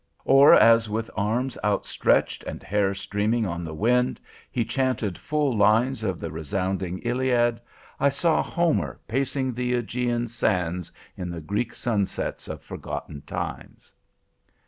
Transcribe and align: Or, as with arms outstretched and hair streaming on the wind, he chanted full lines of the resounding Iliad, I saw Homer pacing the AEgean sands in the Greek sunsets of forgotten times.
Or, 0.25 0.55
as 0.55 0.89
with 0.89 1.11
arms 1.15 1.59
outstretched 1.63 2.43
and 2.45 2.63
hair 2.63 2.95
streaming 2.95 3.45
on 3.45 3.63
the 3.63 3.71
wind, 3.75 4.19
he 4.49 4.65
chanted 4.65 5.15
full 5.15 5.55
lines 5.55 6.01
of 6.01 6.19
the 6.19 6.31
resounding 6.31 6.97
Iliad, 7.03 7.61
I 7.99 8.09
saw 8.09 8.41
Homer 8.41 8.99
pacing 9.07 9.53
the 9.53 9.73
AEgean 9.73 10.27
sands 10.27 10.91
in 11.15 11.29
the 11.29 11.39
Greek 11.39 11.75
sunsets 11.75 12.47
of 12.47 12.63
forgotten 12.63 13.21
times. 13.27 13.93